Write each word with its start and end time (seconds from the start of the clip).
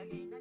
Catalina 0.00 0.39